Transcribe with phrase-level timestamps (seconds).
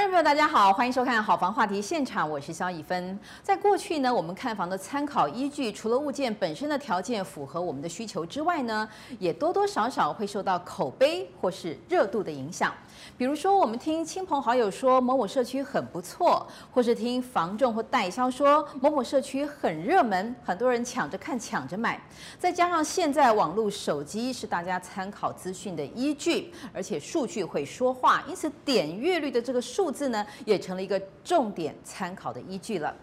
[0.00, 3.20] 观众朋友，大家好，欢迎收看《好房话题现场》，我是肖一芬。
[3.42, 12.72] 在过去呢，我们看房的参考依据，除了物件本身的条件符合我们的需求之外呢，也多多少少会受到口碑或是热度的影响。
[13.18, 22.00] 比如说，我们听亲朋好友说某某社区很不错，或是听房仲或代销说某某社区很热门，很多人抢着看、抢着买。
[22.38, 29.90] 再加上现在网络、手机是大家参考资讯的依据，而且数据会说话，因此点阅率的这个数。
[29.90, 32.94] 字呢，也成了一个重点参考的依据了。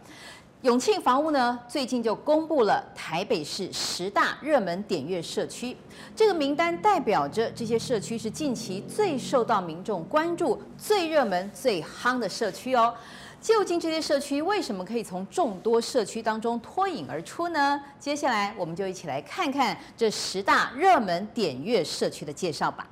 [0.63, 5.77] 永庆房屋呢，最近就公布了台北市十大热门点阅社区，
[6.15, 12.91] 这个名单代表着这些社区是近期最受到民众关注、最热门、最夯的社区哦。
[13.39, 17.79] 究竟这些社区为什么可以从众多社区当中脱颖而出呢？
[17.99, 22.87] 接下来我们就一起来看看这十大热门点阅社区的介绍吧。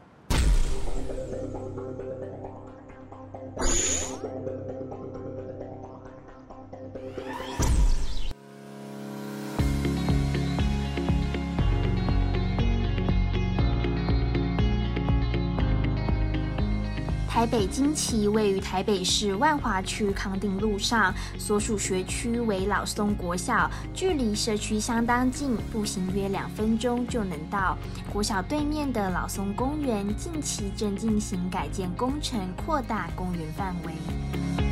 [17.36, 27.78] 台北金旗位于台北市万华区康定路上，所属学区为老松国小，距离社区相当近，步行约两分钟就能到。
[28.10, 34.65] 国小对面的老松公园近期正进行改建工程，扩大公园范围。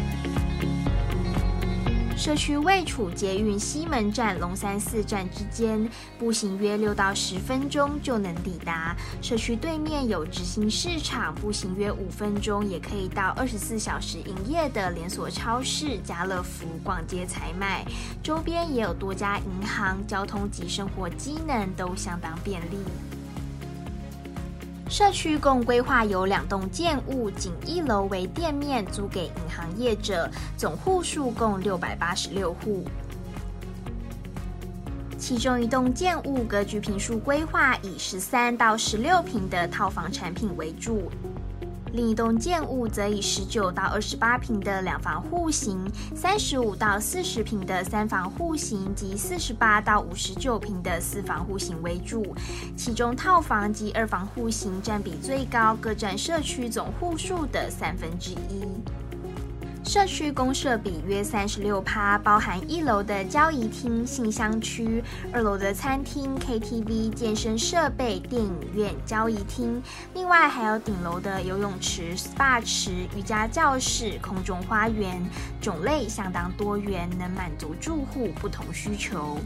[2.24, 8.96] 社区位处捷运西门站、龙山寺站之间，步行约六到十分钟就能抵达。
[9.22, 17.86] 社区对面有直行市场，步行约五分钟也可以到二十四小时营业的连锁超市家乐福逛街采买。
[18.24, 22.78] 周边也有多家银行，交通及生活机能都相当便利。
[24.90, 32.86] 社区共规划有两栋建物，仅一楼为店面，租给银行业者，总户数共六百八十六户。
[35.18, 41.10] 其中一栋建物格局平数规划以十三到十六坪的套房产品为主。
[41.94, 45.80] 另一栋建物则以十九到二十八平的两房户型、
[46.16, 52.36] 三十五到四十平的三房户型及四十八到五十九平的四房户型为主，
[52.76, 58.66] 其中套房及二房户型占比最高，各占社区总户数的三分之一。
[59.86, 69.84] 社区公社比约三十六趴，包含一楼的交易厅、信箱区，二楼的餐厅、KTV、健身设备、电影院、交易厅，
[70.14, 75.22] 另外还有顶楼的游泳池、SPA 池、瑜伽教室、空中花园，
[75.62, 79.38] 种类相当多元，能满足住户不同需求。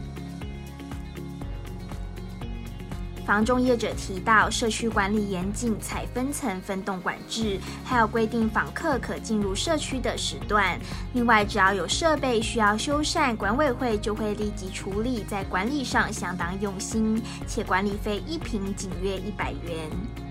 [3.28, 10.80] 房中业者提到，社区管理严谨，采分层分栋管制，还有规定访客可进入社区的时段。
[11.12, 20.27] 另外，只要有设备需要修缮，管委会就会立即处理，在管理上相当用心，且管理费一平仅约一百元。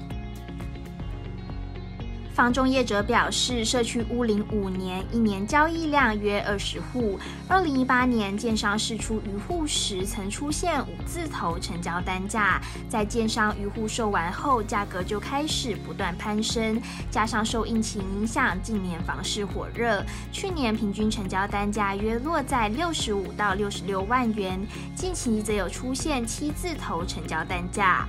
[2.38, 7.18] 房中业者表示，社区屋龄五年，一年交易量约二十户。
[7.48, 16.80] 二零一八年建商释出余户时，曾出现五字头成交单价，在建商余户售完后，价格就开始不断攀升。
[17.10, 24.64] 加上受疫情影响，近年房市火热，去年平均成交单价约落在六十五到六十六万元，
[24.96, 28.08] 近期则有出现七字头成交单价。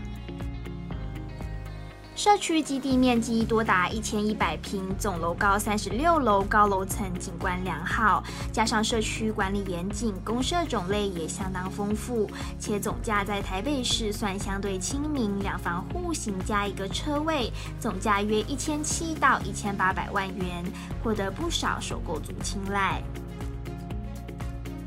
[2.18, 8.24] 社区基地面积多达一千一百平，总楼高三十六楼，高楼层景观良好。
[8.50, 15.38] 加上社区管理严谨，公设种类也相当丰富，且总价在台北市算相对亲民。
[15.38, 20.64] 两房户型加一个车位，总价约一千七到一千八百万元，
[21.04, 23.00] 获得不少首购族青睐。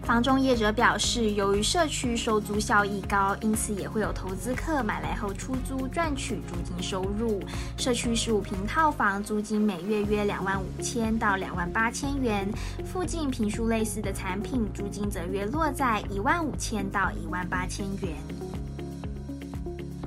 [0.03, 7.39] 房中业者表示，由于社区收租效益高，因此也会有投资客买来后出租赚取租金收入。
[7.77, 12.51] 社区十五平套房租金每月约两万五千到两万八千元，
[12.83, 18.11] 附近坪数类似的产品租金则约落在一万五千到一万八千元。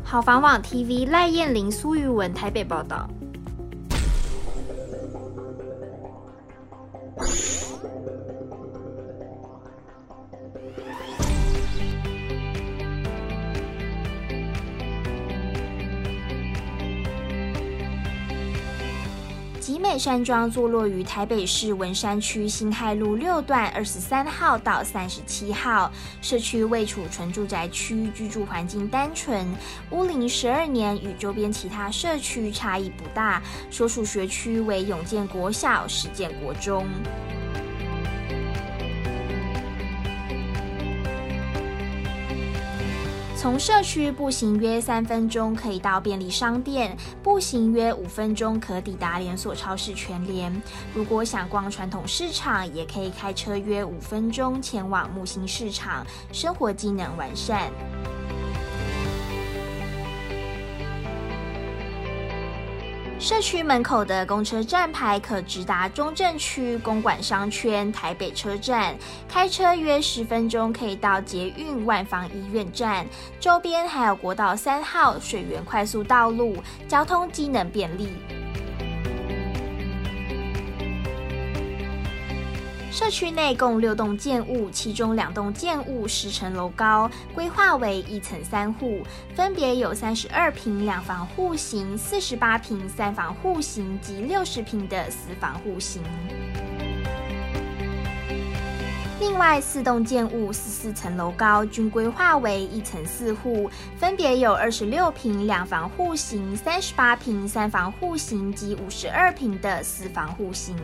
[0.02, 3.08] 好房网 TV 赖燕玲、苏玉文台北报道。
[19.98, 29.46] 山庄坐落于台北市文山区新泰路六段二十三号到三十七号，社区位处纯住宅区，居住环境单纯，
[29.90, 33.42] 屋龄十二年，与周边其他社区差异不大。
[33.70, 36.86] 所属学区为永建国小、实践国中。
[43.44, 50.50] 从社区步行约三分钟可以到便利商店，步行约五分钟可抵达连锁超市全联。
[50.94, 57.70] 如果想逛传统市场，也可以开车约五分钟前往木星市场，生活机能完善。
[63.24, 68.94] 社区门口的公车站牌可直达中正区公馆商圈、台北车站，
[69.26, 73.06] 开车约十分钟可以到捷运万方医院站。
[73.40, 78.10] 周边还有国道三号水源快速道路，交通机能便利。
[82.94, 89.02] 社区内共六栋建物，其中两栋建物十层楼高，规划为一层三户，
[89.34, 96.00] 分别有三十二平两房户型、四十八平三房户型及六十平的四房户型。
[99.18, 110.76] 另外四栋建物十四层楼高，均规划为一层四户，分别有二十六平两房户型、三十八平三房户型及五十二平的四房户型。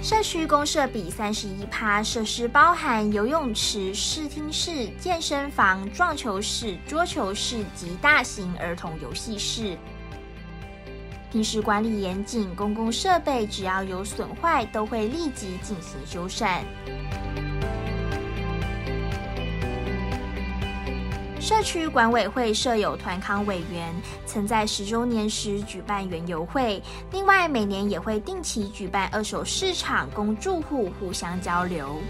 [0.00, 9.76] 社区公社比三十一趴，设施包含游泳池、视听室、健身房、撞球室、桌球室及大型儿童游戏室。
[11.30, 16.62] 平时管理严谨，公共设备只要有损坏，都会立即进行修缮。
[21.48, 23.90] 社区管委会设有团康委员，
[24.26, 26.82] 曾在十周年时举办园游会。
[27.10, 32.02] 另外，每年也会定期举办二手市场，供住户互相交流。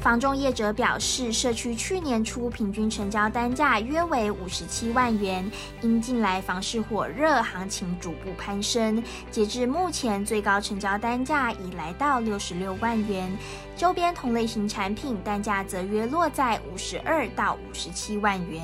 [0.00, 5.50] 房仲业者表示，社区去年初平均成交单价约为五十七万元，
[5.82, 9.02] 因近来房市火热，行情逐步攀升。
[9.30, 13.30] 截至目前，最高成交单价已来到六十六万元，
[13.76, 18.62] 周边同类型产品单价则约落在五十二到五十七万元。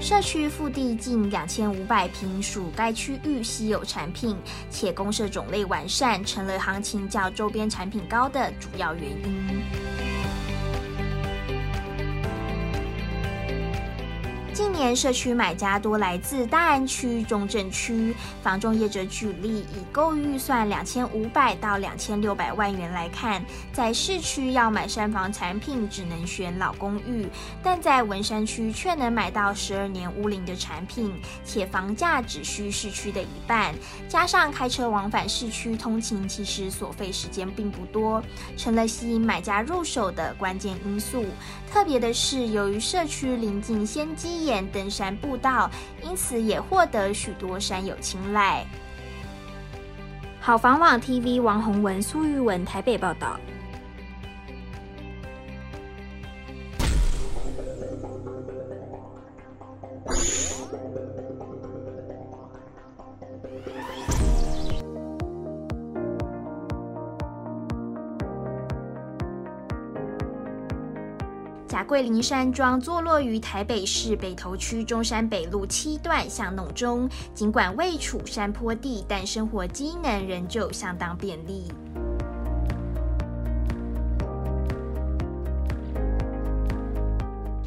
[0.00, 4.34] 社区腹地近两千五百平，属该区域稀有产品，
[4.70, 9.60] 且公社种类完善，成了行情较周边产品高的主要原因。
[14.60, 23.42] 近年社区买家多来自大安区、中正区，房仲业者举例，以购预算两千五百到两千六百万元来看，
[23.72, 27.26] 在市区要买三房产品只能选老公寓，
[27.62, 31.10] 但在文山区却能买到十二年屋龄的产品，
[31.42, 33.74] 且房价只需市区的一半，
[34.10, 38.22] 加上开车往返市区通勤，其实所费时间并不多，
[38.58, 41.24] 成了吸引买家入手的关键因素。
[41.72, 45.70] 特别的是，由于社区临近仙迹登山步道，
[46.02, 48.64] 因此也获得许多山友青睐。
[50.40, 53.38] 好房网 TV 王宏文、苏玉文台北报道。
[71.90, 81.64] 桂林山庄坐落于台北市北投区中山北路七段巷弄中，尽管位处山坡地，但生活机能仍旧相当便利。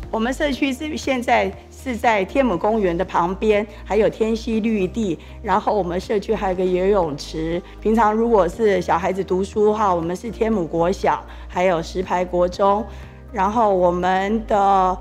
[0.10, 7.62] 我们社区是现在是在天母公园的旁边，还有天溪绿地，然后我们社区还有个游泳池。
[7.82, 12.86] 平常如果是小孩子读书的话，我们是天母国小，还有石牌国中。
[13.34, 14.98] 然后我们的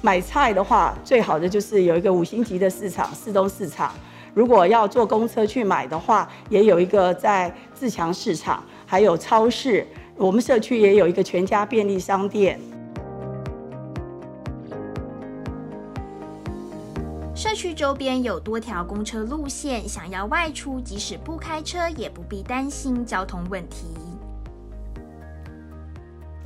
[0.00, 3.92] 买菜的话，最好的就是有一个五星级的市场——市东市场。
[4.32, 9.86] 如果要坐公车去买的话，也有一个在自强市场，还有超市。
[10.16, 12.58] 我们社区也有一个全家便利商店。
[17.34, 23.86] 社区周边有多条公车路线，想要外出，即使不开车，也不必担心交通问题。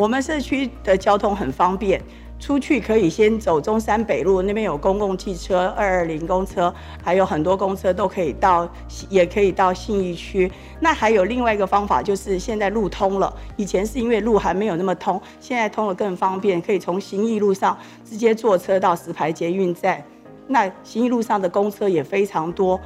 [0.00, 2.00] 我们社区的交通很方便，
[2.38, 8.66] 出去可以先走中山北路，那边有公共汽车二二零公车，还有很多公车都可以到，
[9.10, 10.50] 也可以到信义区。
[10.80, 20.02] 那还有另外一个方法，就是现在路通了，以前是因为路还没有那么通，现在通了更方便，可以从信义路上直接坐车到石牌捷运站。
[20.46, 22.80] 那信义路上的公车也非常多，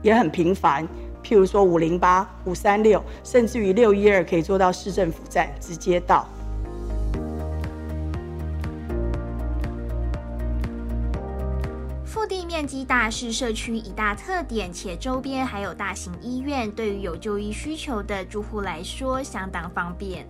[0.00, 0.82] 也很频繁，
[1.22, 6.26] 譬如说五零八、五三六，甚至于六一二可以坐到市政府站直接到。
[12.14, 20.24] 腹地面积大是社区一大特点，且周边还有大型医院，对于有就医需求的住户来说相当方便。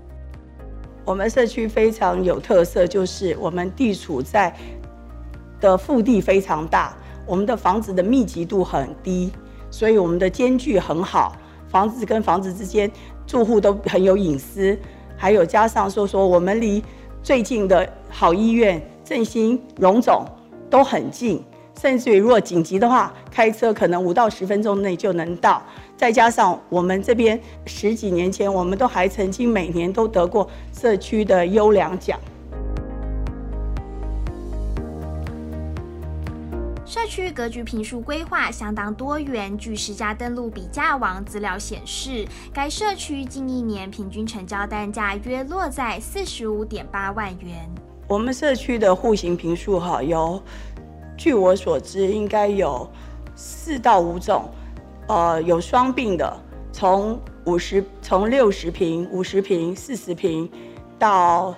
[1.04, 4.56] 我们社区非常有特色，就是我们地处在
[5.60, 9.30] 的腹地非常大，我们的房子的密集度很低，
[9.70, 11.36] 所以我们的间距很好，
[11.68, 12.90] 房子跟房子之间
[13.26, 14.74] 住户都很有隐私，
[15.18, 16.82] 还有加上说说我们离
[17.22, 20.24] 最近的好医院振兴荣总
[20.70, 21.44] 都很近。
[21.84, 25.62] 甚至于，如果紧急的话，开车可能五到十分钟内就能到。
[25.98, 32.18] 再加上我们这边十几年前，我们都还曾经每年都得过社区的优良奖。
[36.86, 39.54] 社区格局评述规划相当多元。
[39.58, 47.68] 据实价登录比价网资料显示，该社区近一年平均成交单价约落在四十五点八万元。
[48.08, 50.42] 我们社区的户型评述哈有。
[51.16, 52.88] 据我所知，应该有
[53.34, 54.48] 四到五种，
[55.08, 56.36] 呃，有双并的，
[56.72, 60.50] 从五十、从六十平、五十平、四十平
[60.98, 61.54] 到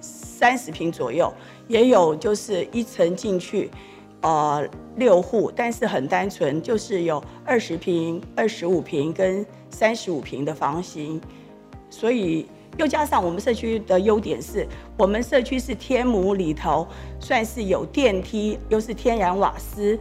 [0.00, 1.32] 三十平左右，
[1.68, 3.70] 也有就是一层进去，
[4.22, 11.20] 呃，六户，但是很单纯，就是有二十平、二十五平跟三十五平的房型，
[11.90, 12.46] 所以。
[12.76, 16.86] 又加上我们社区的优点是，我们社区是天母里头，
[17.18, 19.98] 算是有电梯，又是天然瓦斯，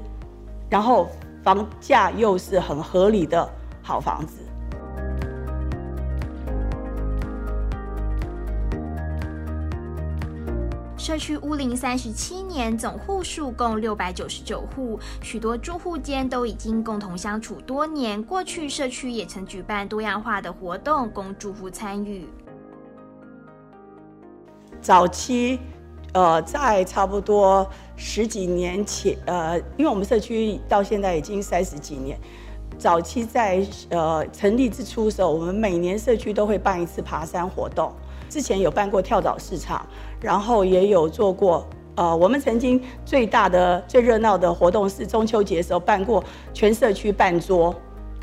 [0.70, 1.10] 然后
[1.44, 3.50] 房价又是很合理的
[3.82, 4.38] 好房子。
[10.98, 18.22] 社区屋龄三十七年，总户数共六百九十九户，许多住户间都已经共同相处多年。
[18.22, 22.28] 过去社区也曾举办多样化的活动供住户参与。
[24.82, 25.60] 早期，
[26.14, 32.18] 呃，在差不多十几年前，呃，因为我们社区到现在已经三十几年。
[32.78, 37.92] 早期在呃成立之初的时候，我们每年社区都会办一次爬山活动。
[38.30, 39.86] 之前有办过跳蚤市场，
[40.22, 47.76] 然后也有做过，呃，我们曾经最大的、最热闹的活动是中秋节的时候办过全社区办桌，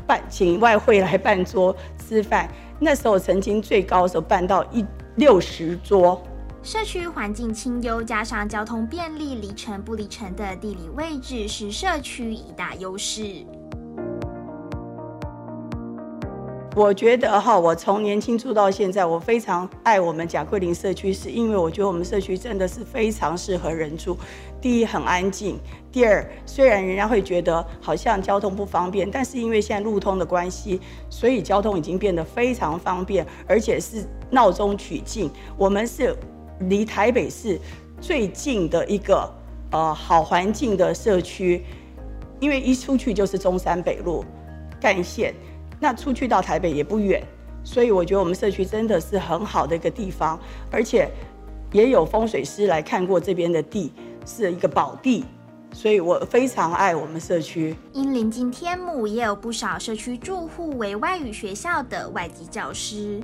[0.07, 2.49] 办请外汇来办桌吃饭。
[2.79, 4.83] 那时候曾经最高的时候办到一
[5.17, 6.19] 六十桌。
[6.67, 13.45] 社区环境清幽，加上交通便利，离城不离城的地理位置是社区一大优势。
[16.75, 24.17] 我觉得哈，我从年轻住到现在，我非常爱我们贾桂林社区，是因为我觉得我们社区真的是非常适合人住。
[24.59, 25.55] 第一，很安静；
[25.89, 35.31] 第二，虽然人家会觉得好像交通不方便，但是因为现在路通的关系，所以交通已经变得非常方便，而且是闹中取静。
[35.57, 36.13] 我们是。
[36.61, 37.59] 离台北市
[38.01, 39.31] 最近的一个
[39.71, 41.63] 呃好环境的社区，
[42.39, 44.23] 因为一出去就是中山北路
[44.79, 45.33] 干线，
[45.79, 47.23] 那出去到台北也不远，
[47.63, 50.39] 所以我觉得我们社区真的是很好的一个地方，
[50.71, 51.09] 而且
[51.71, 53.91] 也有风水师来看过这边的地
[54.25, 55.25] 是一个宝地，
[55.73, 57.75] 所以我非常爱我们社区。
[57.93, 63.19] 因临近天母，也有不少社区住户为外语学校的外籍教师。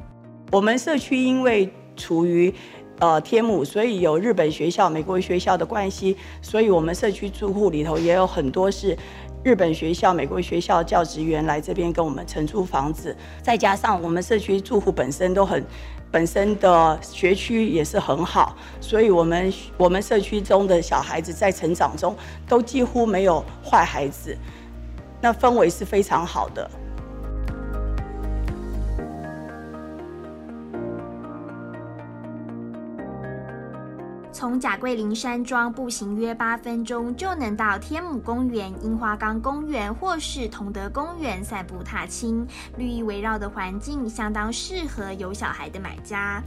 [0.51, 2.53] 我们社区因为处于
[2.99, 8.97] 呃，天母，所以有日本学校、美国学校的关系，所以我们社区住户里头也有很多是
[9.43, 13.13] 日本学校、美国学校教职员来这边跟我们承租房子。
[13.41, 15.65] 再加上我们社区住户本身都很，
[16.11, 22.15] 本身的学区也是很好，所以我们我们社区中的小孩子在成长中
[22.47, 24.37] 都几乎没有坏孩子，
[25.19, 26.69] 那氛围是非常好的。
[34.33, 46.41] 从贾桂林山庄步行约八分钟就能到天母公园、樱花岗公园或是同德公园散步踏青，绿意围绕的环境相当适合有小孩的买家。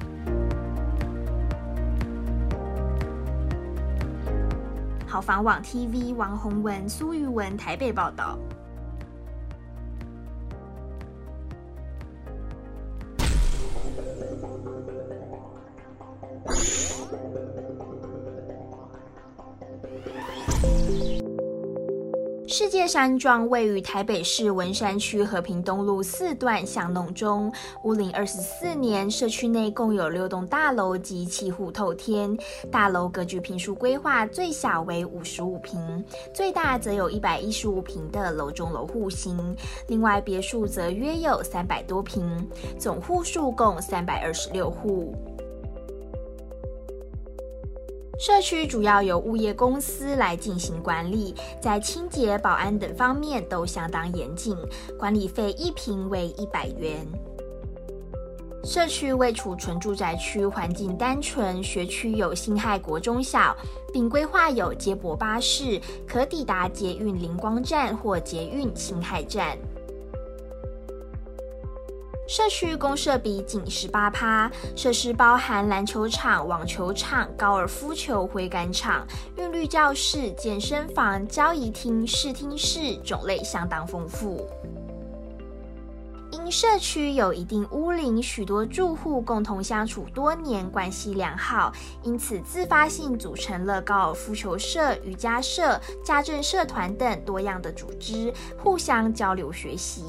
[5.07, 8.37] 好房网 TV 王洪文、苏玉文台北报道。
[22.87, 27.53] 山庄位于台北市文山区和平东路四段巷弄中，
[27.83, 32.37] 屋龄二十四年，社区内共有六栋大楼及七户透天。
[32.71, 39.57] 大楼格局平数规划最小为五十五平，最大则有一百一十五平的楼中楼户型。
[39.89, 45.15] 另外别墅则约有三百多平，总户数共三百二十六户。
[48.19, 54.57] 社区主要由物业公司来进行管理，在清洁、保安等方面都相当严谨，
[54.99, 57.07] 管理费一平为一百元。
[58.65, 63.55] 社区位处纯住宅区，环境单纯，学区有辛亥国中小，
[63.93, 69.59] 并规划有接驳巴士，可抵达捷运灵光站或捷运辛亥站。
[72.27, 79.07] 社区公设比仅十八趴，设施包含篮球场、网球场、高尔夫球挥杆场、
[79.37, 84.45] 韵律教室、健身房、交谊厅、视听室，种类相当丰富。
[86.33, 100.03] 因社区有一定屋龄，许多住户共同相处多年，关系良好，因此自发性组成了高尔夫球社、瑜伽社、家政社团等多样的组织，互相交流学习。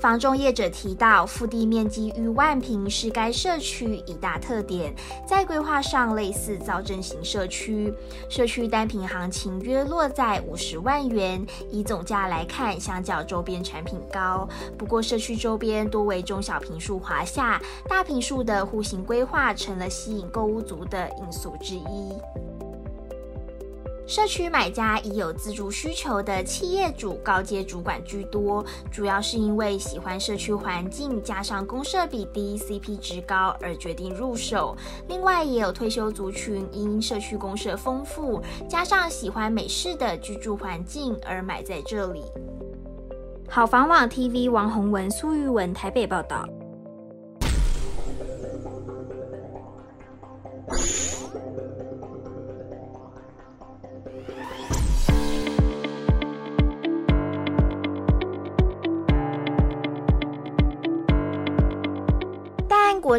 [0.00, 4.94] 房中业者提到，腹地面积逾万坪是该社区一大特点，
[5.26, 7.92] 在规划上类似造镇型社区，
[8.28, 14.48] 社区单品行情约落在五十万元，以总价来看，相较周边产品高。
[14.78, 22.12] 不过，社区周边多为中小坪数华夏，大坪数的户型规划成了吸引购屋族的因素之一。
[24.08, 34.74] 社区买家以有自住需求的企业主、高阶主管居多，主要是因为喜欢社区环境，加上公设比低、CP 值高而决定入手。
[35.08, 42.24] 另外，也有退休族群因社区公设丰富，加上喜欢美式的居住环境而买在这里。
[43.46, 46.48] 好房网 TV 王宏文、苏玉文台北报道。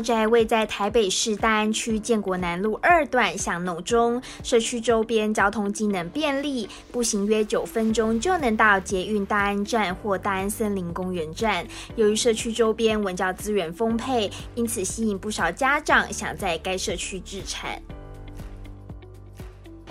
[0.02, 11.66] 宅位在台北市大安区建国南路二段巷弄中，社区周边交通机能便利，步行约九分钟就能到捷运大安站或大安森林公园站。
[11.96, 17.82] 由于社区周边文教资源丰沛，因此吸引不少家长想在该社区置产。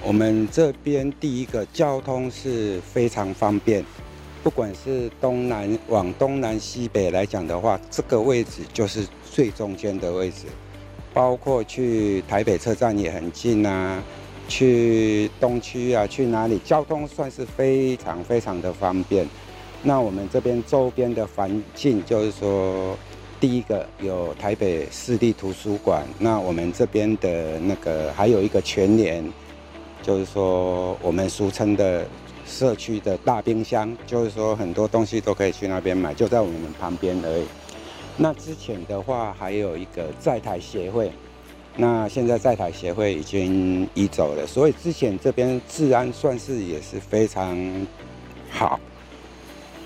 [0.00, 3.84] 我们这边第一个交通是非常方便，
[4.42, 9.06] 不管是东南往东南西北来讲的话，这个位置就是。
[9.30, 10.46] 最中间的位置，
[11.14, 14.02] 包括去台北车站也很近啊，
[14.48, 19.28] 去东区啊，去哪里交通算是非常非常的方便。
[19.82, 22.96] 那我们这边周边的环境，就是说，
[23.38, 29.24] 第一个有台北市立图书馆，那我们这边的那个还有一个全联，
[30.02, 32.04] 就是说我们俗称的
[32.48, 37.44] 社区的大冰箱，就是说很多东西都可以去那边买，就在我们旁边而已。
[38.16, 41.12] 那之前的话，还有一个在台协会，
[41.76, 47.56] 那现在在台协会已经移走了，所以之前这边治安算是也是非常
[48.50, 48.80] 好，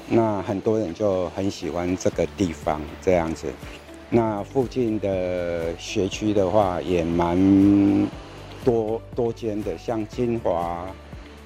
[0.09, 3.49] 那很多人就很喜欢这个地方这样子。
[4.09, 8.09] 那附近的学区的话，也蛮
[8.65, 10.87] 多多间的，像金华、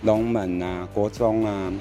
[0.06, 1.72] 龙门啊、国中啊，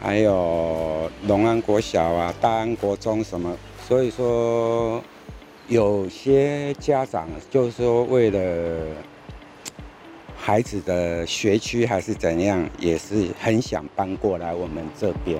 [0.00, 3.54] 还有龙安国小啊、大安国中什么。
[3.86, 5.02] 所以说，
[5.68, 8.80] 有些家长就是说，为了
[10.34, 15.38] 孩子的学区还是怎样，也是很想搬过来我们这边。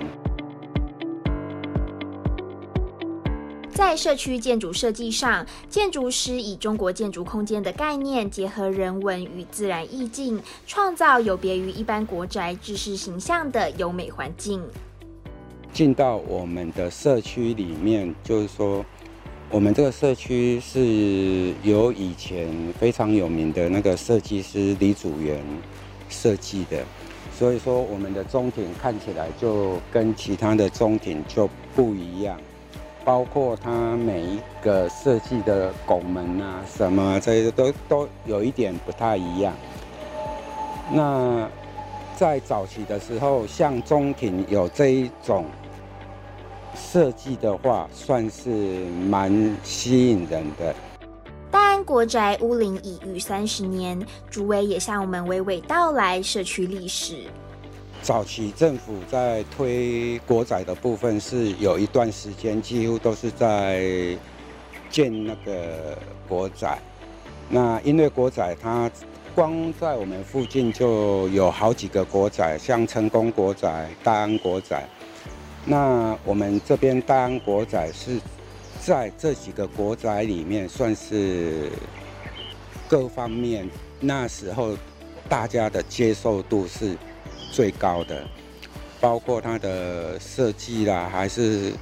[3.79, 14.61] 在社区建筑设计上，建筑师以中国建筑空间的概念，结合人文与自然意境，创造有别于一般国宅制式形象的优美环境。
[15.73, 18.85] 进到我们的社区里面，就是说，
[19.49, 22.49] 我们这个社区是由以前
[22.81, 25.41] 非常有名的那个设计师李祖原
[26.09, 26.85] 设计的，
[27.33, 32.37] 所以说我们的中庭看起来就跟其他的中庭就不一样，
[33.05, 39.53] 包括它每一个设计的拱门啊什么这些都都有一点不太一样。
[40.93, 41.49] 那
[42.17, 45.45] 在早期的时候，像中庭有这一种。
[46.81, 48.51] 设计的话，算是
[49.11, 50.73] 蛮吸引人的。
[51.51, 57.25] 大安国宅屋龄已逾三十年，主委也向我们娓娓道来社区历史。
[58.03, 64.17] 早期政府在推国宅的部分，是有一段时间几乎都是在
[64.89, 66.79] 建那个国宅。
[67.51, 68.91] 那因为国宅它
[69.35, 74.89] 光在我们附近就有好几个国宅，像成功国宅、大安国宅。
[75.65, 78.19] 那我们这边大安国宅是
[78.81, 81.71] 在这几个国宅里面算是
[82.89, 83.69] 各方面
[84.01, 84.77] 那时候
[85.29, 86.97] 大家的接受度是
[87.51, 88.27] 最高的，
[89.01, 91.73] 包括它的设计啦，还是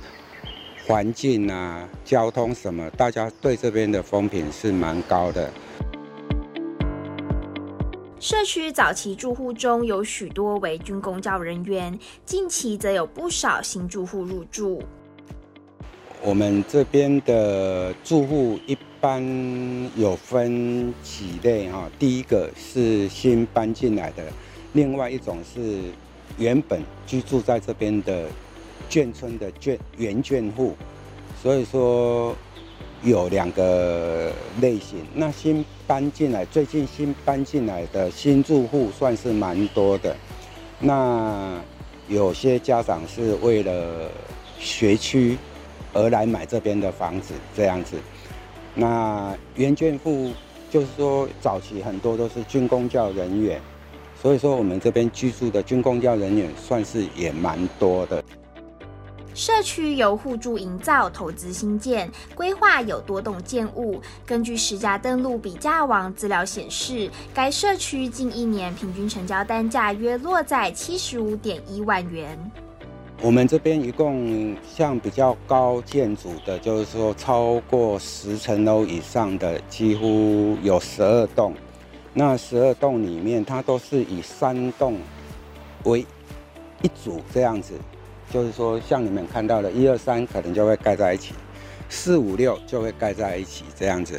[0.86, 5.50] 环境啊、交通什么，大家对这边的风评是蛮高的。
[8.18, 14.82] 社区早期住户中有许多为军公教人员，近期则有不少新住户入住。
[16.22, 19.22] 我们这边的住户一般
[19.94, 24.24] 有分几类哈，第一个是新搬进来的。
[24.76, 25.80] 另外一种是
[26.36, 28.26] 原本居住在这边的
[28.90, 30.76] 眷村的眷原眷户，
[31.42, 32.36] 所以说
[33.02, 34.98] 有两个类型。
[35.14, 40.14] 那新搬进来，最近新搬进来的新住户算是蛮多的。
[40.78, 41.58] 那
[42.06, 44.10] 有些家长是为了
[44.58, 45.38] 学区
[45.94, 47.96] 而来买这边的房子，这样子。
[48.74, 50.32] 那原眷户
[50.70, 53.58] 就是说早期很多都是军公教人员。
[54.26, 58.20] 所以说，我们这边居住的军公教人员算是也蛮多的。
[59.36, 64.00] 社区由互助营造投资兴建，规划有多栋建物。
[64.26, 72.36] 根据实价登录比价网资料显示，该社区近一年平均成交单价约落在七十五点一万元。
[73.22, 81.54] 我们这边一共像比较高建筑的，就是说超过十层楼以上的，几乎有十二栋。
[82.18, 84.96] 那十二栋里面，它都是以三栋
[85.84, 86.00] 为
[86.80, 87.74] 一组这样子，
[88.30, 91.34] 就是说，像你们看到的，一二三可能就会盖在一起，
[91.90, 94.18] 四五六就会盖在一起这样子。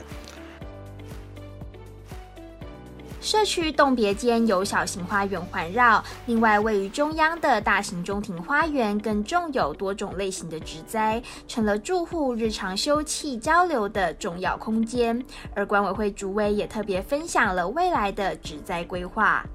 [3.28, 15.22] 社区栋别间有小型花园环绕，另外位于中央的大型中庭花园更种有多种类型的植栽，成了住户日常休憩交流的重要空间。
[15.54, 19.46] 而管委会主委也特别分享了未来的植栽规划。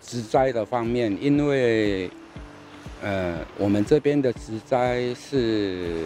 [0.00, 2.08] 植栽的方面，因为
[3.02, 6.04] 呃，我们这边的植栽是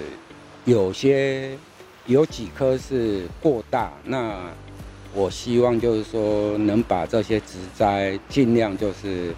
[0.65, 1.59] 有些
[2.07, 4.41] 有几棵是过大，那。
[5.15, 9.35] 我希望就是说，能把这些植栽尽量就是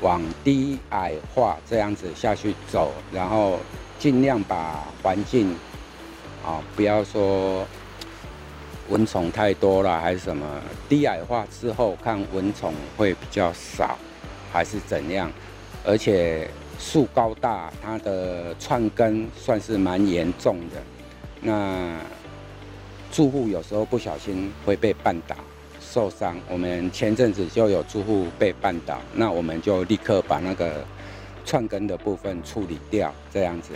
[0.00, 3.60] 往低矮化这样子下去走，然后
[4.00, 5.54] 尽量把环境
[6.44, 7.64] 啊，不要说
[8.88, 10.44] 蚊虫太多了还是什么，
[10.88, 13.96] 低矮化之后看蚊虫会比较少，
[14.52, 15.30] 还是怎样？
[15.84, 20.82] 而且树高大，它的串根算是蛮严重的，
[21.40, 21.96] 那。
[23.16, 25.34] 住户有时候不小心会被绊倒
[25.80, 30.84] 受伤，我们前阵子就有住户被绊倒，那我们就立刻把那个
[31.42, 33.72] 串根的部分处理掉，这样子。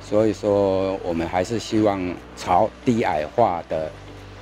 [0.00, 3.90] 所以说，我们还是希望朝低矮化的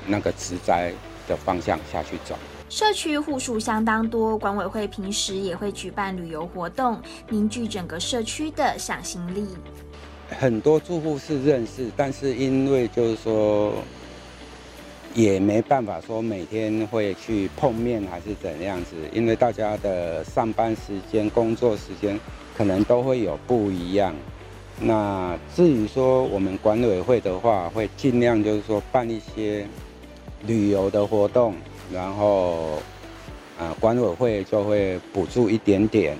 [0.06, 0.92] 那个植栽
[1.26, 2.36] 的方向下去走。
[2.68, 9.46] 社区户数相当多，管委会平时也会举办旅游活动，凝聚整个社区的向心力。
[10.38, 13.72] 很多住户是认识，但是因为就是说。
[15.14, 22.18] 也没办法说每天会去碰面还是怎样子，因为大家的上班时间、工作时间
[22.56, 24.14] 可能都会有不一样。
[24.80, 29.66] 那至于说我们管委会的话，会尽量就是说办一些
[30.46, 31.54] 旅游的活动，
[31.92, 32.76] 然后
[33.58, 36.16] 啊，管委会就会补助一点点，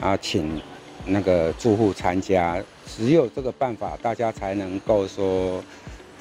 [0.00, 0.60] 啊，请
[1.04, 2.62] 那个住户参加。
[2.86, 5.62] 只有这个办法，大家才能够说。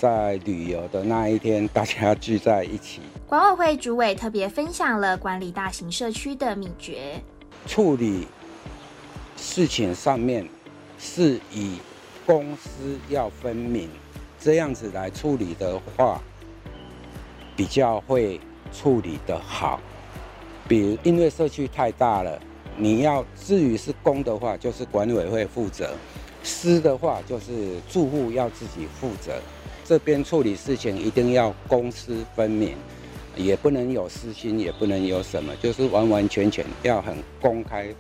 [0.02, 3.02] 在旅游的那一天，大家聚在一起。
[3.28, 7.22] 管委会主委特别分享了管理大型社区的秘诀：
[7.68, 8.28] 处理
[9.38, 10.50] 事情上面
[10.98, 11.78] 是以
[12.26, 13.88] 公私要分明，
[14.40, 16.20] 这样子来处理的话，
[17.56, 18.42] 比较会
[18.74, 19.80] 处理的好。
[20.68, 22.42] 比如，因为社区太大了，
[22.76, 25.86] 你要至于是公的话，就是管委会负责；
[26.42, 29.40] 私的话，就是住户要自己负责。
[29.92, 32.78] 这边处理事情一定要公私分明，
[33.36, 37.94] 也不能有私心，也不能有什么，就是完完全全要很公开、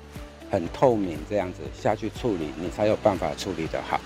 [0.49, 3.99] 很透明这样子下去处理，你才有办法处理得好。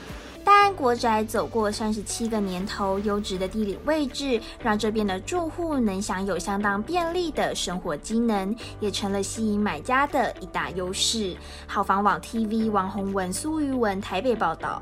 [0.43, 11.35] 大安国宅走过三十七个年头，优质的地理位置让这边的住户能享有相当便利的生活机能，也成了吸引买家的一大优势。
[11.67, 14.81] 好房网 TV 王洪文、苏瑜文台北报道。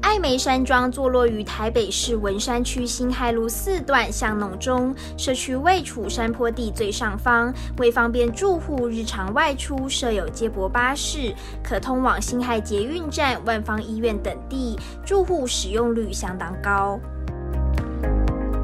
[0.00, 16.98] 爱梅山庄坐落于台北市文山区新海路四段巷弄中，社区位处山坡地最上方，为方便住户日常外出，设有接驳巴士，可通往新海捷运站、万芳医院等地，住户使用率相当高。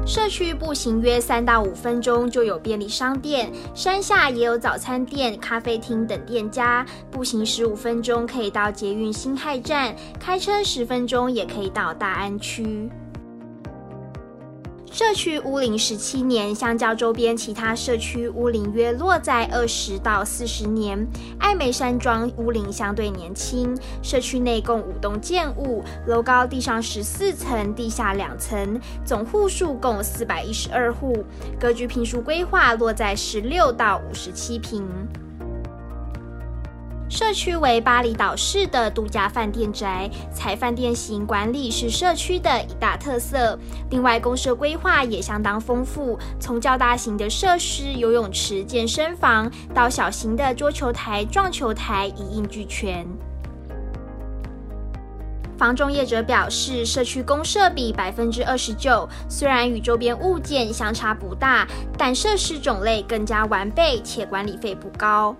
[0.05, 6.85] 社区步行约三到五分钟就有便利商店，山下也有早餐店、咖啡厅等店家。
[7.09, 12.87] 步行十五分钟可以到捷运新亥站，开车十分钟也可以到大安区。
[14.95, 21.05] 社区屋龄十七年，相较周边其他社区屋龄约落在二十到四十年。
[21.37, 31.25] 爱美山庄屋龄相对年轻，社区内共五栋建物，楼高地上十四层，地下两层，总户数共四百一十二户，
[31.59, 34.87] 格局坪数规划落在十六到五十七坪。
[37.15, 43.57] 社区为巴厘岛式的度假饭店宅，采饭店型管理是社区的一大特色。
[43.89, 53.07] 另外，公社规划也相当丰富，从较大型的设施游泳池、健身房，到小型的桌球台、撞球台，一应俱全。
[55.57, 61.65] 房中业者表示，社区公设比百分之二十九，虽然与周边物件相差不大，
[61.97, 65.33] 但设施种类更加完备，且管理费不高。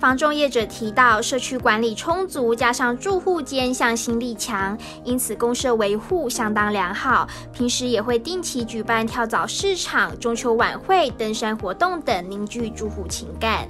[0.00, 7.28] 房仲业者提到，社区管理充足，加上住户间向心力强，因此公社维护相当良好。
[7.52, 13.68] 平时也会定期举办跳蚤市场、中秋晚会、登山活动等，凝聚住户情感。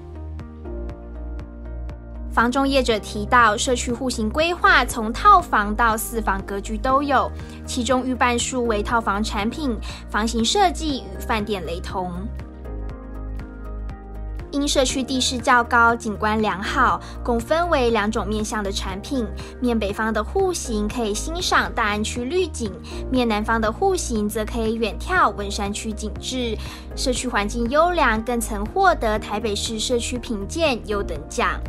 [2.32, 7.28] 房中业者提到，社区户型规划从套房到四房格局都有，
[7.66, 9.76] 其中预半数为套房产品，
[10.08, 12.12] 房型设计与饭店雷同。
[14.50, 19.26] 因社区地势较高，景观良好，共分为两种面向的产品。
[19.60, 22.72] 面北方的户型可以欣赏大安区绿景，
[23.10, 26.56] 面南方的户型则可以远眺文山区景致。
[26.96, 31.60] 社区环境优良，更曾获得台北市社区评鉴优等奖。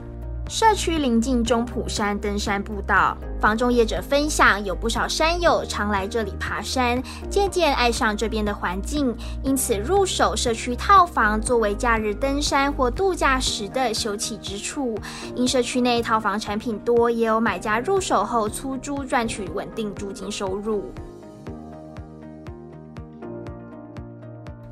[0.52, 14.94] 社区临近中埔山登山步道，房中业者分享，有不少山友常来这里爬山，渐渐爱上这边的环境，因此入手社区套房作为假日登山或度假时的休憩之处。
[15.38, 20.92] 因社区内套房产品多，也有买家入手后出租赚取稳定租金收入。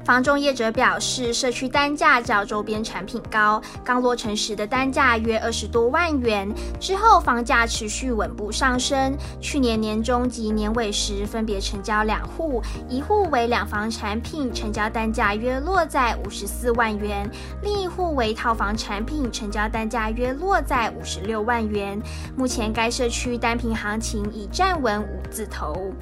[0.10, 9.16] 房仲业者表示，社区单价较周边产品高，刚落成时的单价约二十多万元，之后房价持续稳步上升。
[9.40, 17.30] 去年年中及年尾时，分别成交两户，一户为两房产品，成交单价约落在五十四万元；
[17.62, 22.02] 另一户为套房产品，成交单价约落在五十六万元。
[22.36, 25.94] 目前该社区单坪行情已站稳五字头。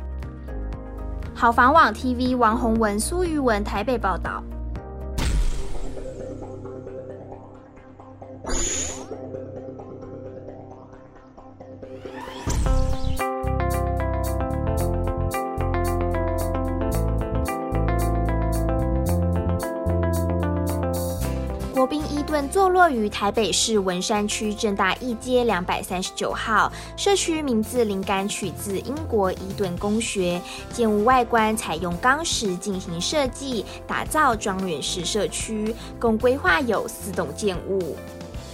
[1.39, 4.43] 好房网 TV 王洪文、苏玉文台北报道。
[21.87, 30.41] 宾伊顿坐落于台北市文山区正大一街两百三十九号，社区名字灵感取自英国伊顿公学。
[30.73, 37.95] 建物外观采用钢石进行设计，打造庄园式社区，共规划有四栋建物，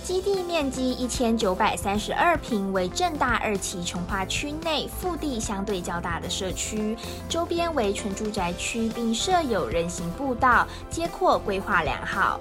[0.04, 6.96] 基地面积一千九百三十二坪，为正大二期重划区内腹地相对较大的社区，
[7.28, 12.40] 周边为纯住宅区，并设有人行步道，街廓规划良好。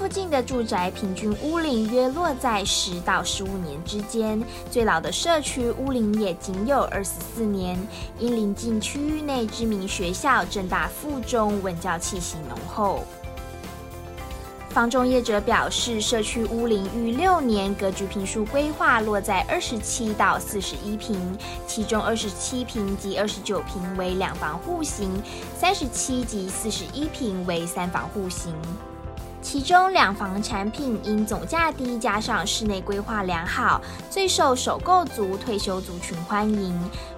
[0.00, 7.78] 附近的住宅平均屋龄约落在十到十五年之间，最老的社区屋龄也仅有二十四年。
[8.18, 13.04] 因邻近区域内知名学校正大附中，文教气息浓厚。
[14.70, 21.20] 房中业者表示，社区屋龄逾六年，格局坪数规划落在二十七到四十一坪，
[21.66, 25.22] 其中二十七坪及二十九坪为两房户型，
[25.58, 28.54] 三十七及四十一坪为三房户型。
[29.50, 36.72] 其中两房产品因总价低，加上室内规划良好，最受首购族、退休族群欢迎。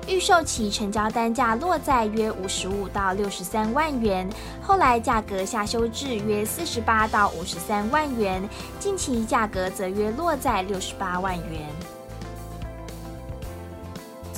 [0.08, 4.26] 预售期成交单价落在约五十五到六十三万元，
[4.62, 8.42] 后来价格下修至约四十八到五十三万元，
[8.80, 11.68] 近期价格则约落在六十八万元。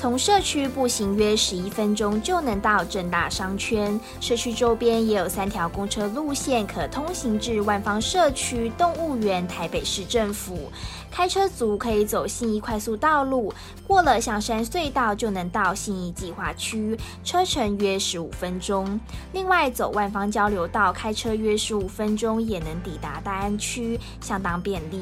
[0.05, 10.71] 从社区步行约十一分钟就能到正大商圈，社区周边也有三条公车路线可通行至万方社区、动物园、台北市政府。
[11.11, 13.51] 开车族可以走信义快速道路，
[13.87, 19.01] 过了象山隧道就能到信义计划区，车程约十五分钟。
[19.33, 25.01] 另外，走万方交流道，开车约十五分钟也能抵达大安区，相当便利。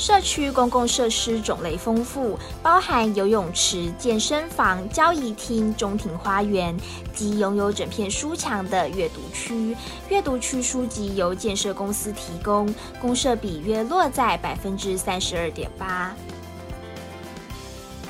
[0.00, 6.74] 社区公共设施种类丰富，包含游泳池、健身房、交易厅、中庭花园
[7.14, 9.76] 及拥有整片书墙的阅读区。
[10.08, 16.14] 阅读区书籍由建设公司提供，公设比约落在百分之三十二点八。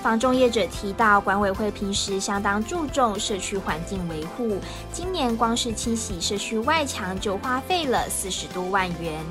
[0.00, 4.60] 房中业者提到，管委会平时相当注重社区环境维护，
[4.92, 9.24] 今年光是清洗社区外墙就花费了四十多万元。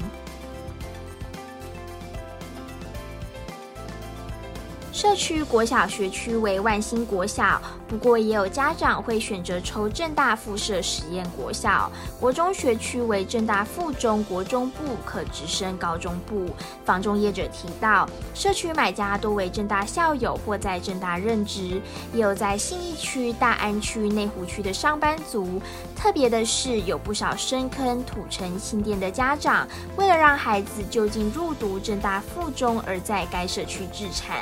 [5.00, 11.90] 社区国小学区为万兴国小，不过也有家长会选择抽正大附设实验国小。
[12.20, 16.50] 国中学区为正大附中国中部，可直升高中部。
[16.84, 21.82] 房中业者提到，社区买家多为正大校友或在正大任职，
[22.14, 25.62] 也有在信义区、大安区、内湖区的上班族。
[25.96, 34.40] 特别的是，有不少深坑、土城、新店的家长，为了让孩子就近入读正大附中，而在该社区置产。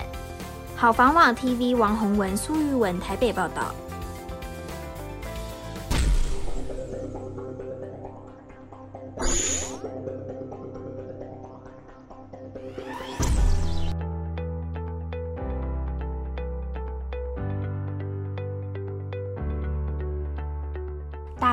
[0.79, 3.73] 好房网 TV 王宏文、苏玉文台北报道。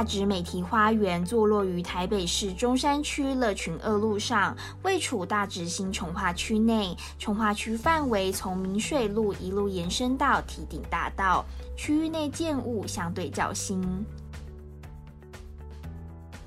[0.05, 6.97] 植美堤花园坐落于台北市中山区乐群二路上，位处大直新重划区内。
[7.19, 11.45] 重划区范围从明水路一路延伸到堤顶大道，
[11.77, 14.05] 区域内建物相对较新。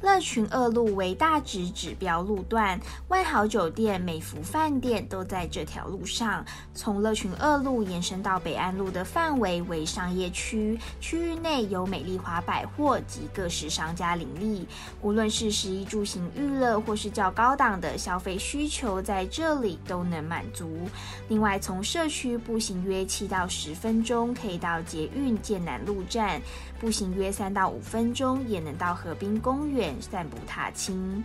[0.08, 6.46] 乐群二路为大直指标路段，万豪酒店、美福饭店都在这条路上。
[6.74, 14.65] 从乐群二路延伸到北安路的范围为商业区，区域内有美丽华百货及各式商家林立。
[15.02, 20.88] 无论是十一住行娱乐，或是较高档的消费需求，在这里都能满足。
[21.28, 26.41] 另外，从社区步行约七到十分钟，可以到捷运剑南路站。
[26.79, 31.23] 步行约三到五分钟，也能到河滨公园散步踏青。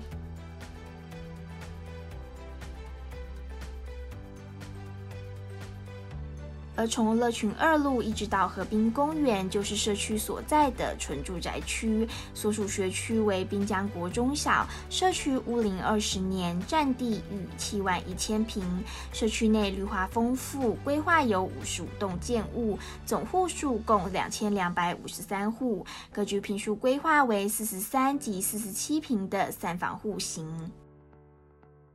[6.74, 12.08] 而从乐群二路一直到河滨公园，就是社区所在的纯住宅区。
[12.34, 18.64] 所属学区为滨江国中小，社区屋龄二十年，占地逾七万一千坪。
[19.12, 30.72] 社区内绿化丰富，规划有五十五栋建物，总户数共两千两百五十三户，各居坪数规划为四十三及四十七坪的三房户型。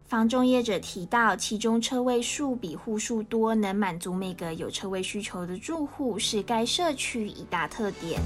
[0.08, 8.22] 房仲业者提到，其中车位数比户数多，能满足每个有车位需求的住户，是该社区一大特点。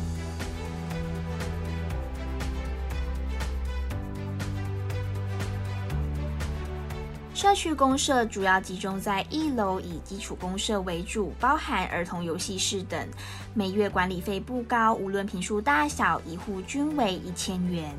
[7.33, 13.07] 社区公社主要集中在一楼，以基础公社为主，包含儿童游戏室等，
[13.55, 17.91] 每月管理费不高，无论坪数大小，一户均为一千元。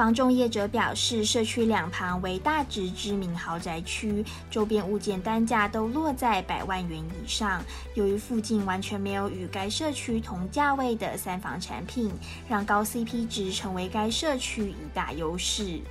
[0.00, 7.62] 房仲业者表示，社区两旁为大直知名豪宅区，周边物件单价都落在百万元以上。
[7.92, 12.10] 由于附近完全没有与该社区同价位的三房产品，
[12.48, 15.82] 让高 CP 值成为该社区一大优势。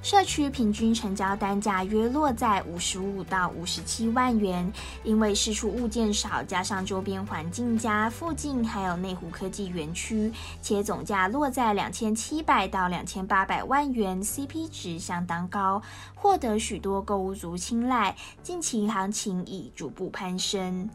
[0.00, 10.32] 社区平均成交单价约落在五十五到五十七万元，因为释出物件少，加上周边环境佳，附近还有内湖科技园区，
[10.62, 15.82] 且总价落在两千七百到两千八百万元，CP 值相当高，
[16.14, 18.16] 获得许多购物族青睐。
[18.42, 20.88] 近期行情已逐步攀升。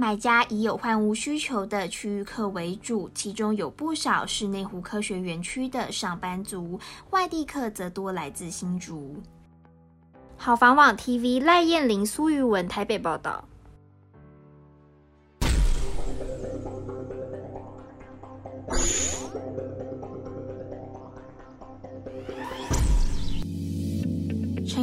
[0.00, 6.80] 买家以有换屋需求的区域客为主，其中有不少是内湖科学园区的上班族，
[7.10, 9.14] 外地客则多来自新竹。
[10.38, 13.44] 好房网 TV 赖燕玲、苏玉文台北报道。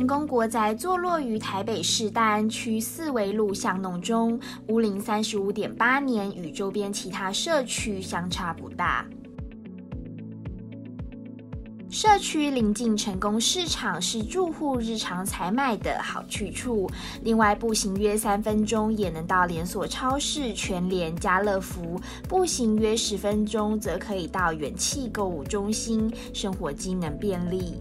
[0.05, 9.05] 国宅坐落于台北市大安区四维路巷弄中，屋龄三十五点八年，与周边其他社区相差不大。
[11.89, 16.87] 社区临近成功市场，是住户日常采买的好去处。
[17.23, 27.75] 另外，步行约三分钟也能到连锁超市全联、家乐福；步行约十分钟则可以到元气购物中心，生活机能便利。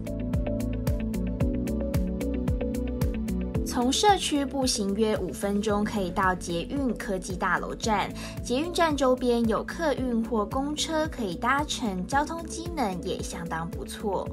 [3.79, 8.11] 从社区步行约五分钟可以到捷运科技大楼站，
[8.43, 14.27] 捷运站周边有客运或公车可以搭乘，交通机能也相当不错。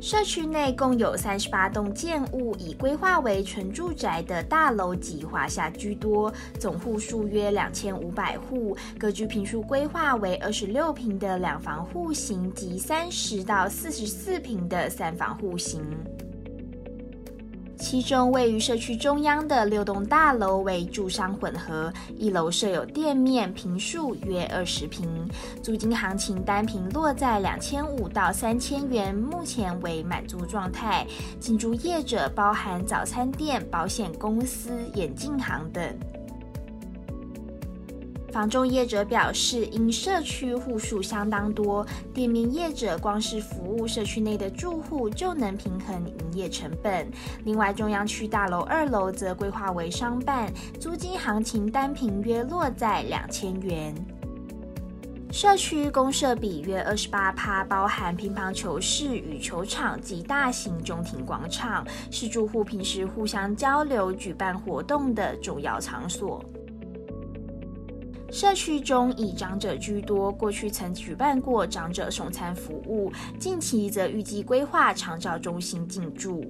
[0.00, 15.80] 社区内共有三十八栋建物，以规划为纯住宅的大楼及华厦居多，总户数约两千五百户，格局坪数规划为二十六坪的两房户型及三十到四十四坪的三房户型。
[17.82, 25.28] 其中位于社区中央的六栋大楼为住商混合，一楼设有店面，坪数约二十坪，
[25.60, 31.04] 租金行情单坪落在两千五到三千元，目前为满足状态。
[31.40, 35.84] 进驻业者包含早餐店、保险公司、眼镜行等。
[38.32, 47.06] 房仲业者表示，因社区户数相当多，店面业者光是服务社区内的住户就能平衡营业成本。
[47.44, 53.94] 另外，中央区大楼二楼则规划为商办，租金行情单坪约落在两千元。
[55.30, 66.42] 社区公设比约二十八趴，包含乒乓球室、羽球场及大型中庭广场，是住户平时互相交流、举办活动的重要场所。
[68.32, 76.42] 社区中以长者居多，过去曾举办过长者送餐服务，近期则预计规划长照中心进驻。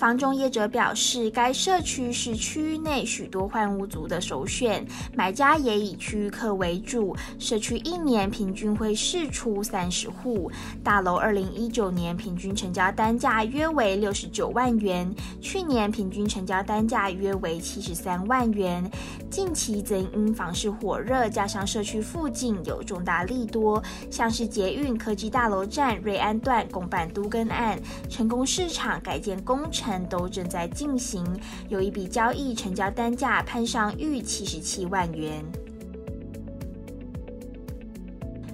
[0.00, 4.82] 房仲业者表示，该社区是区域内许多换屋族的首选，
[5.14, 7.14] 买家也以区域客为主。
[7.38, 10.50] 社区一年平均会释出三十户，
[10.82, 18.90] 大楼二零一九年平均成交单价约为六十九万元，去年平均成交单价约为七十三万元。
[19.28, 23.80] 近期则因房市火热，加上社区附近有重大利多，
[24.10, 27.78] 像是捷运科技大楼站瑞安段公办都更案、
[28.08, 29.89] 成功市场改建工程。
[30.08, 31.24] 都正在进行，
[31.68, 35.42] 有一笔交易成交单价攀上逾七十七万元。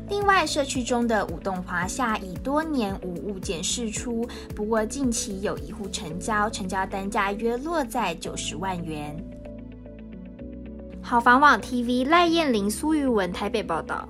[0.09, 4.24] 另外，社区中的五栋华厦已多年无物件释出，
[4.55, 9.16] 不过近期有一户成交，成交单价约落在九十万元。
[11.03, 14.09] 好房网 TV 赖燕玲、苏玉文台北报道。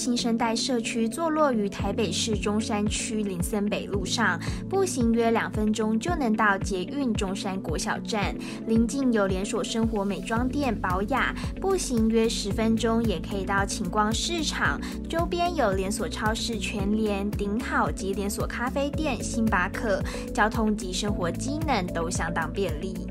[0.00, 8.34] 新生代社区坐落于台北市中山区林森北路上，步行约两分钟就能到捷运中山国小站，
[8.66, 23.09] 邻近有连锁生活美妆店宝雅，步行约十分钟也可以到晴光市场，周边有连锁超市全联、顶好及连锁咖啡店星巴克，交通及生活机能都相当便利。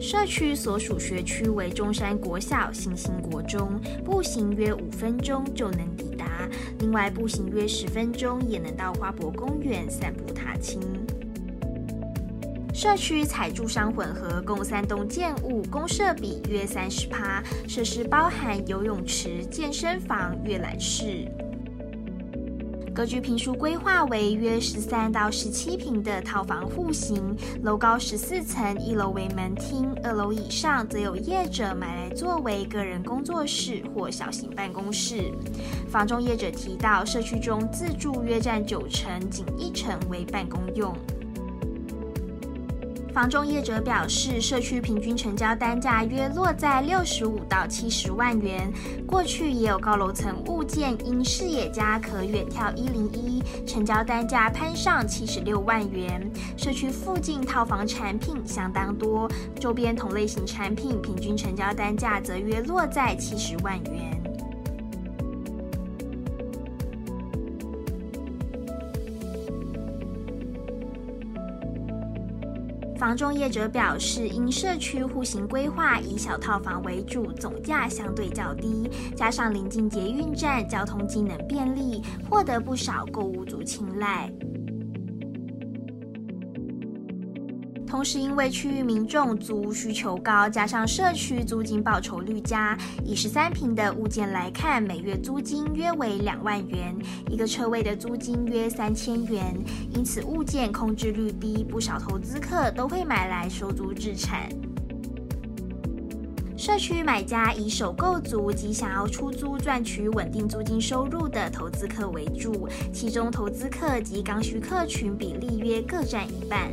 [0.00, 6.48] 社区所属学区为中山国小、新兴国中，步行约五分钟就能抵达。
[6.78, 10.80] 另外，步行约十分钟也能到花博公园散步踏青。
[12.72, 21.30] 社区采住商混合，共三栋建物，公设比约三十趴，设施包含游泳池、健身房、阅览室。
[23.00, 35.32] 格局坪数规划为约十三到十七平的套房户型，楼高十四层，一楼为门厅，二楼以上则有业者买来作为个人工作室或小型办公室。
[35.88, 40.94] 房中业者提到，社区中自住约占九成，仅一成为办公用。
[43.12, 48.72] 房中业者表示，社区平均成交单价约落在六十五到七十万元。
[49.04, 56.30] 过去也有高楼层物件因视野佳可远眺一零一，成交单价攀上七十六万元。
[56.56, 64.19] 社区附近套房产品相当多，周边同类型产品平均成交单价则约落在七十万元。
[73.00, 84.30] 房仲业者表示，因社区户型规划以小套房为主，总价相对较低，加上临近捷运站，交通机能便利，获得不少购物族青睐。
[87.90, 96.96] 同时，因为区域民众租屋需求高，加上社区租金报酬率佳，以十三坪的物件来看，每月租金约为两万元，
[97.28, 99.58] 一个车位的租金约三千元，
[99.92, 104.48] 因此物件空置率低，不少投资客都会买来收租置产。
[106.56, 116.72] 社区买家以首购族及想要出租赚取稳定租金收入的投资客为主，其中投资客及刚需客群比例约各占一半。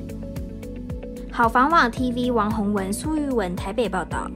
[1.38, 4.28] 好房网 TV 王洪文、苏玉文台北报道。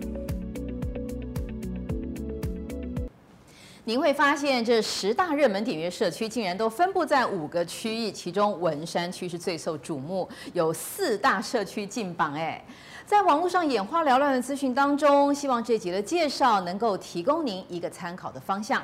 [3.84, 12.36] 您会发现，这十大热门点阅社区竟然都分布在五个区域，其中文山区是最受瞩目，有四大社区进榜。
[12.36, 12.64] 哎，
[13.04, 18.80] 在网络上眼花缭乱的资讯当中，希望这集的介绍能够提供您一个参考的方向。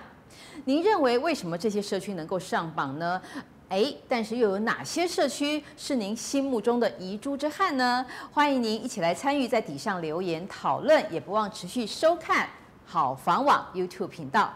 [0.66, 3.22] 您认为为什么这些社区能够上榜呢？
[3.70, 8.06] 哎，但是又有哪些社区是您心目中的遗珠之憾呢？
[8.32, 12.48] 欢迎您一起来参与，在底上留言讨论，也不忘持续收看
[12.86, 14.54] 好房网 YouTube 频道。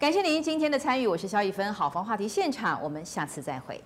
[0.00, 3.80] 感谢您今天的参与，我是肖一芬，好房话题现场，我们下次再会。